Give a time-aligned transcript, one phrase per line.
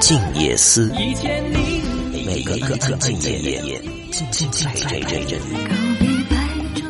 [0.00, 0.92] 静夜思，
[2.26, 3.80] 每个安静的夜，
[4.10, 5.36] 静静在这里，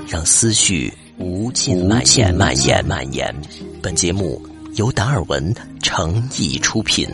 [0.09, 3.35] 让思绪无尽蔓延蔓延蔓延。
[3.83, 4.43] 本节目
[4.75, 7.07] 由达尔文诚意出品。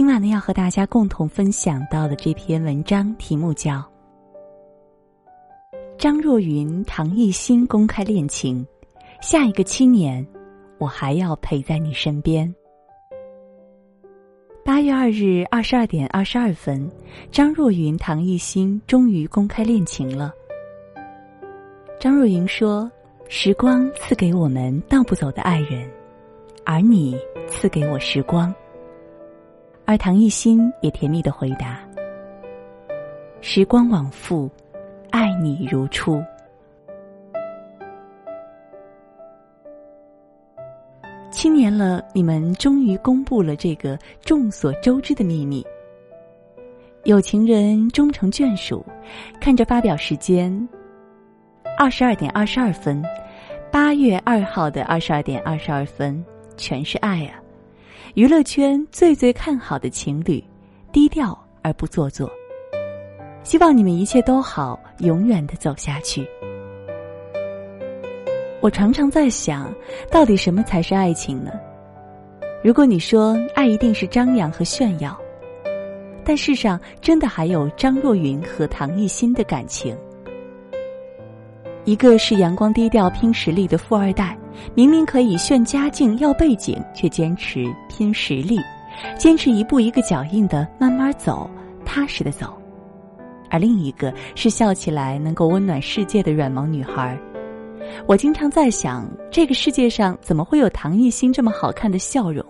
[0.00, 3.72] 今晚呢，要和大家共同分享到的这篇文章题目叫
[5.98, 8.64] 《张若昀唐艺昕公开恋情》，
[9.20, 10.26] 下一个七年，
[10.78, 12.50] 我还要陪在你身边。
[14.64, 16.90] 八月二日二十二点二十二分，
[17.30, 20.32] 张若昀唐艺昕终于公开恋情了。
[22.00, 22.90] 张若昀说
[23.28, 25.86] ：“时光赐给我们道不走的爱人，
[26.64, 28.50] 而你赐给我时光。”
[29.90, 31.80] 而唐艺昕也甜蜜的回答
[33.42, 34.48] ：“时光往复，
[35.10, 36.22] 爱你如初。”
[41.32, 45.66] 七年了，你们终于公布了这个众所周知的秘密。
[47.02, 48.86] 有情人终成眷属，
[49.40, 50.68] 看着发表时间，
[51.76, 53.04] 二十二点二十二分，
[53.72, 56.24] 八月二号的二十二点二十二分，
[56.56, 57.39] 全是爱啊！
[58.14, 60.42] 娱乐圈最最看好的情侣，
[60.92, 62.30] 低调而不做作。
[63.42, 66.26] 希望你们一切都好，永远的走下去。
[68.60, 69.72] 我常常在想，
[70.10, 71.50] 到底什么才是爱情呢？
[72.62, 75.18] 如果你说爱一定是张扬和炫耀，
[76.22, 79.96] 但世上真的还有张若昀和唐艺昕的感情。
[81.84, 84.36] 一个是阳光低调拼实力的富二代。
[84.74, 88.58] 明明可以炫家境要背景，却坚持拼实力，
[89.16, 91.48] 坚持一步一个脚印的慢慢走，
[91.84, 92.52] 踏实的走。
[93.48, 97.18] 而另一个是笑起来能够温暖世界的软萌女孩。
[98.06, 102.44] 我经常在想，这个世界上怎么会有唐艺昕这么好看的笑容，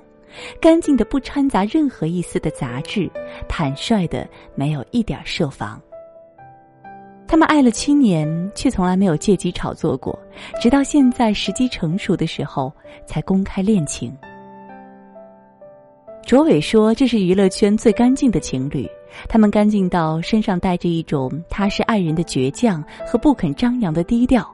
[0.60, 3.08] 干净的不掺杂任何一丝的杂质，
[3.48, 5.80] 坦率的没有一点设防。
[7.30, 10.18] 他们爱了七年，却从来没有借机炒作过，
[10.60, 12.72] 直到现在时机成熟的时候
[13.06, 14.12] 才公开恋情。
[16.26, 18.84] 卓伟说：“这是娱乐圈最干净的情侣，
[19.28, 24.44] 他们干净到身上带着一种踏实爱人的倔强和不肯张扬的低调，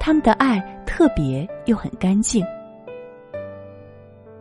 [0.00, 2.44] 他们的爱特别又很干净。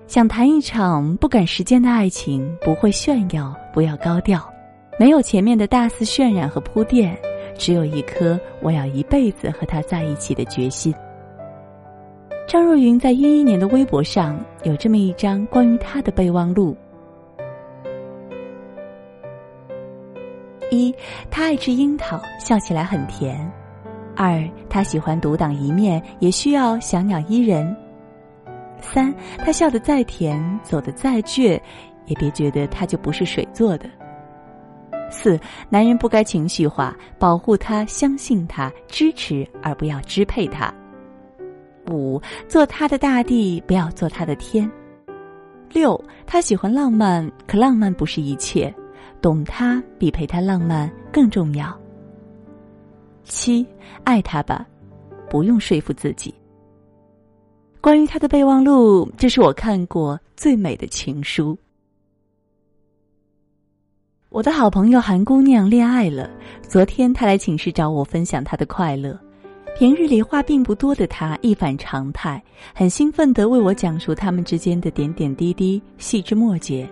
[0.07, 4.41] 想谈一场不赶时间的爱情，不会炫耀，不要高调，
[4.99, 7.15] 没有前面的大肆渲染和铺垫。”
[7.59, 10.91] 只有一颗我要一辈子和他在一起的决心。
[12.47, 16.75] 张若昀在一一年的微博上有这么一张关于他的备忘录：
[20.71, 20.91] 一，
[21.29, 23.37] 他爱吃樱桃，笑起来很甜；
[24.15, 27.75] 二，他喜欢独当一面，也需要小鸟依人；
[28.81, 31.59] 三，他笑得再甜，走得再倔，
[32.05, 33.87] 也别觉得他就不是水做的。
[35.11, 35.39] 四，
[35.69, 40.73] 男人不该情绪化，保护他，相信他，支持而不要支配他。
[41.89, 44.69] 五，做他的大地，不要做他的天。
[45.71, 48.73] 六，他喜欢浪漫，可浪漫不是一切，
[49.21, 51.75] 懂他比陪他浪漫更重要。
[53.23, 53.65] 七，
[54.03, 54.65] 爱他吧，
[55.29, 56.33] 不用说服自己。
[57.81, 61.57] 关于他的备忘录，这是我看过最美的情书。
[64.29, 66.29] 我的好朋友韩姑娘恋爱了。
[66.61, 69.19] 昨天她来寝室找我分享她的快乐。
[69.75, 72.41] 平日里话并不多的她一反常态，
[72.71, 76.87] 很兴奋地为我讲述他们之间的点点滴滴、细枝末节。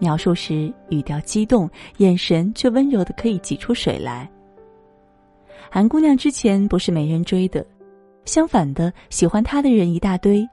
[0.00, 4.28] 描述时语调激动，眼神却温柔的可以挤出水来。
[5.70, 7.64] 韩姑娘之前不是没人追的，
[8.24, 10.44] 相反的，喜欢她的人一大堆，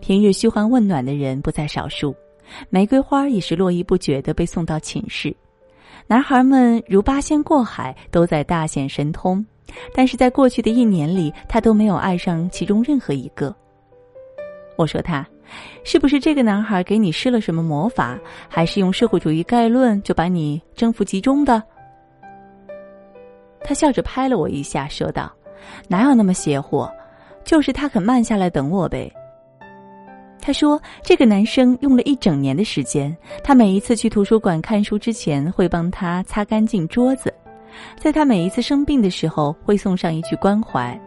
[0.00, 2.12] 平日嘘寒问暖的人不在少数，
[2.70, 5.32] 玫瑰花也是络绎不绝的被送到寝室。
[6.06, 9.44] 男孩们如八仙过海，都在大显神通，
[9.94, 13.54] 但是在过去的一年里，他都没有爱上其中任何一个。
[14.76, 15.26] 我说他，
[15.82, 18.18] 是不是这个男孩给你施了什么魔法，
[18.48, 21.62] 还是用社会主义概论就把你征服集中的？
[23.62, 25.32] 他笑着拍了我一下，说道
[25.88, 26.86] ：“哪有那么邪乎？
[27.44, 29.10] 就是他肯慢下来等我呗。”
[30.46, 37.32] 他说：“这个男生用了一整年的时间，他每一次去图书馆看书之前会帮他擦干净桌子，
[37.96, 41.00] 在他每一次生病的时候会送上一句关怀，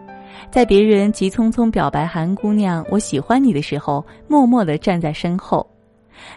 [0.50, 5.64] 在别人急匆匆表白韩姑娘“我喜欢你”的时候，默默的站在身后；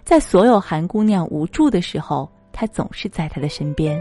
[0.05, 3.99] 在所有韩姑娘无助的时候，他总是在她的身边。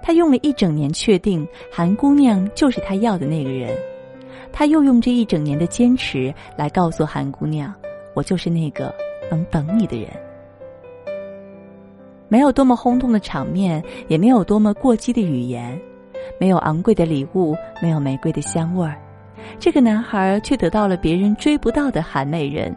[0.00, 3.76] 他用了一整年确定韩姑娘就是他要的那个人，
[4.58, 7.72] 他又用这一整年的坚持来告诉韩姑娘
[8.12, 8.92] ：“我就是那个
[9.30, 10.10] 能等你的人。”
[12.26, 15.80] 没有多么轰动的场面，也没有多么过激的语言。
[16.40, 19.00] 没有昂贵的礼物，没有玫瑰的香味儿，
[19.60, 22.76] 这个男孩却得到了别人追不到的韩美人。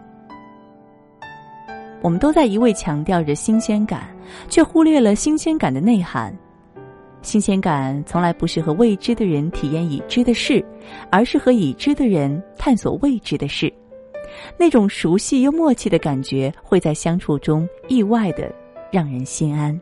[2.03, 4.03] 我们都在一味强调着新鲜感，
[4.47, 6.31] 却忽略了新鲜感的内涵。
[7.21, 10.63] 新鲜感从来不是和未知的人体验已知的事，
[11.11, 13.71] 而是和已知的人探索未知的事。
[14.57, 18.51] 那种熟悉又默契的感觉，会在相处中意外的
[18.91, 19.79] 让人心安。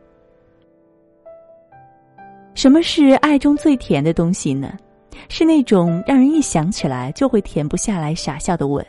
[2.54, 4.76] 什么是爱中最甜的东西呢？
[5.28, 8.84] 是那种让人一想起来就会停不下来傻笑的吻，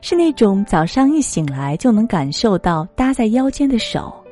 [0.00, 4.23] 是那种早上一醒来就能感受到搭在腰间的手，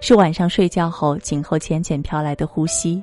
[0.00, 3.02] 是晚上睡觉后颈后浅浅飘来的呼吸。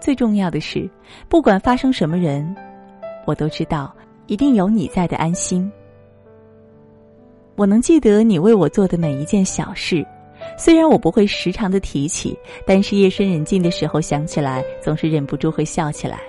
[0.00, 0.88] 最重要的是，
[1.28, 2.54] 不管发生什么人，
[3.26, 3.94] 我都知道
[4.26, 5.70] 一定有你在的安心。
[7.56, 10.06] 我能记得你为我做的每一件小事。
[10.58, 16.20] 虽然我不会时常的提起，但是夜深人静的时候想起来，总是忍不住会笑起来。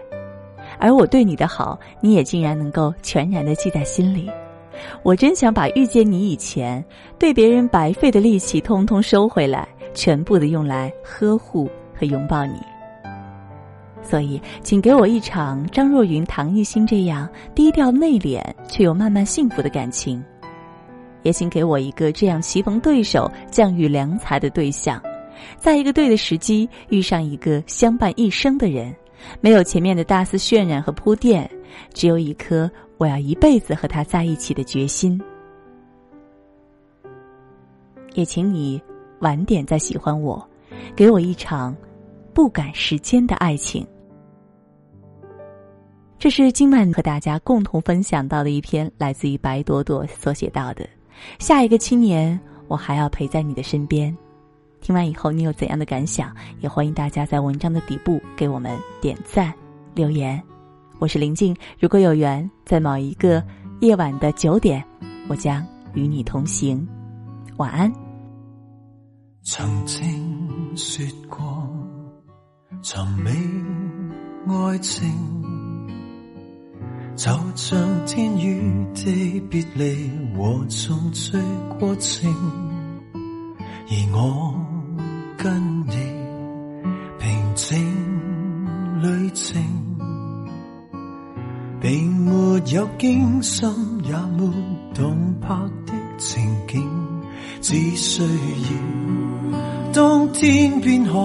[0.80, 4.30] 而我对你的好，你也竟然能够全然的记在心里。
[5.04, 6.84] 我真想把遇见你以前
[7.18, 12.54] 对别人白费的力气通通收回来，全部的用来呵护和拥抱你。
[14.02, 20.24] 所以，请给我一场张若昀、唐艺昕这样低调内敛却又慢慢幸福的感情。
[21.24, 25.02] 也请给我一个这样棋逢对手、降育良才的对象，
[25.58, 28.96] 在一个对的时机遇上一个相伴一生的人，
[29.42, 31.50] 没有前面的大肆渲染和铺垫，
[31.94, 35.22] 只有一颗我要一辈子和他在一起的决心。
[38.14, 38.82] 也请你
[39.20, 40.44] 晚点再喜欢我，
[40.96, 41.76] 给我一场
[42.34, 43.86] 不赶时间的爱情。
[46.18, 50.88] 这是今晚和大家共同分享到的一篇来自于白朵朵所写到的。
[51.38, 54.16] 下一个七年，我还要陪在你的身边。
[54.82, 56.36] 听完以后，你有怎样的感想？
[56.60, 59.54] 也欢迎大家在文章的底部给我们点赞、
[59.94, 60.42] 留言。
[61.00, 63.44] 我是林静，如果有缘，在某一个
[63.82, 64.84] 夜晚的九点，
[65.28, 65.64] 我将
[65.94, 66.88] 与你同行。
[67.58, 67.92] 晚安。
[69.44, 71.70] 曾经说过，
[72.82, 73.30] 寻觅
[74.48, 75.08] 爱情。
[77.16, 81.38] 就像天与地别离和重聚
[81.80, 82.32] 过程，
[83.88, 84.54] 而我
[85.38, 86.17] 跟你
[91.88, 93.66] 并没有惊心
[94.04, 94.52] 也没
[94.94, 95.56] 动魄
[95.86, 96.84] 的情景，
[97.62, 99.60] 只需要
[99.94, 101.18] 当天边海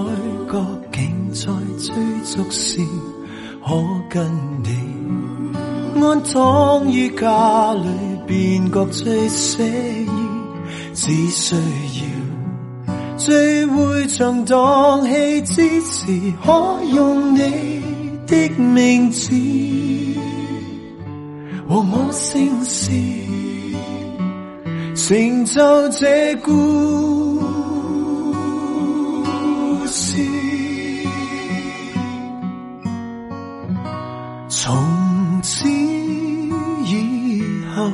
[0.49, 1.93] 角竟在追
[2.23, 2.79] 逐时，
[3.61, 3.75] 可
[4.09, 4.25] 跟
[4.63, 4.69] 你。
[6.01, 7.89] 安躺于家里，
[8.25, 10.07] 便觉最写意。
[10.93, 16.05] 只需要聚会场荡气之时，
[16.41, 17.81] 可用你
[18.25, 19.29] 的名字
[21.73, 22.91] 和我姓氏，
[24.95, 27.41] 成就这故
[29.87, 30.23] 事。
[34.49, 37.41] 从此以。
[37.75, 37.89] 后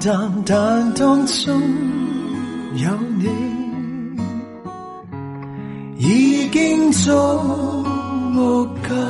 [0.00, 1.60] 淡，但当中
[2.76, 3.28] 有你，
[5.98, 7.10] 已经足
[8.88, 9.09] 够。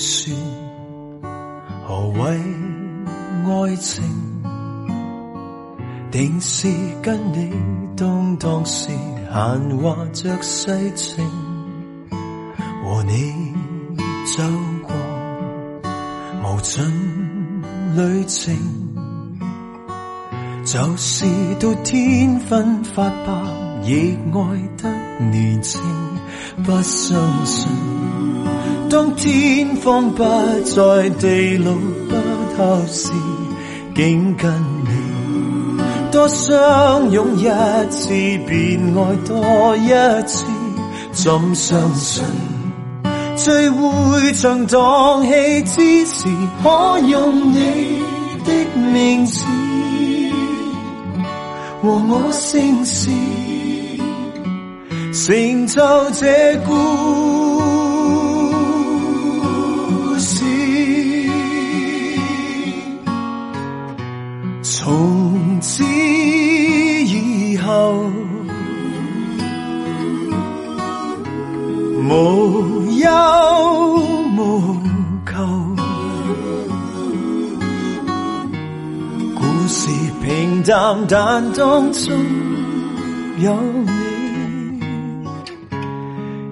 [0.00, 0.34] 说
[1.86, 2.30] 何谓
[3.44, 4.02] 爱情，
[6.10, 6.68] 定是
[7.02, 7.52] 跟你
[7.98, 8.88] 当当时
[9.30, 11.22] 闲话着世情，
[12.82, 13.52] 和你
[14.24, 14.42] 走
[14.86, 14.96] 过
[16.44, 16.82] 无尽
[17.94, 18.56] 旅程，
[20.64, 21.26] 就是
[21.60, 23.32] 到天昏发白
[23.84, 24.88] 亦爱得
[25.30, 25.78] 年轻，
[26.64, 27.68] 不相信。
[28.90, 30.24] 当天荒不
[30.64, 32.16] 再，地老不
[32.56, 33.12] 透时，
[33.94, 34.52] 竟跟
[34.84, 34.90] 你
[36.10, 37.44] 多相拥一
[37.88, 38.08] 次，
[38.48, 39.88] 便爱多一
[40.26, 40.44] 次，
[41.12, 42.24] 怎相信？
[43.36, 46.26] 聚会像荡气之时，
[46.62, 48.02] 可用你
[48.44, 48.52] 的
[48.92, 49.44] 名字
[51.80, 53.08] 和我姓氏，
[55.12, 55.80] 成就
[56.10, 57.49] 这故
[80.62, 82.26] 淡，但当中
[83.38, 83.90] 有你，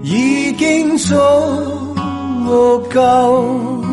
[0.03, 1.15] 已经足
[2.93, 3.85] 够。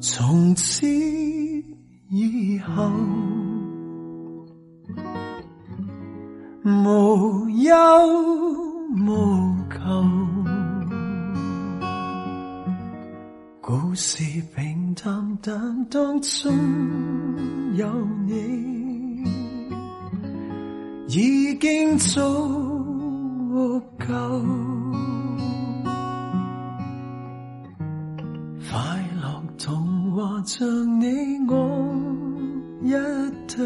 [0.00, 0.86] 从此
[2.10, 2.90] 以后，
[6.64, 7.72] 无忧
[9.06, 10.04] 无求，
[13.66, 14.22] 故事
[14.54, 16.52] 平淡，但当中
[17.76, 17.88] 有
[18.26, 19.24] 你，
[21.08, 22.20] 已经足
[23.98, 24.06] 够。
[28.70, 30.68] 快乐童话像
[31.00, 31.06] 你
[31.48, 31.54] 我
[32.82, 32.92] 一
[33.48, 33.64] 对，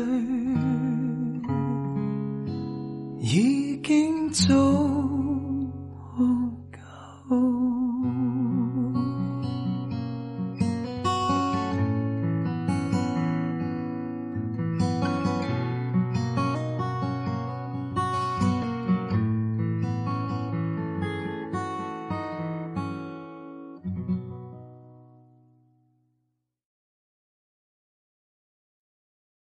[3.18, 4.54] 已经足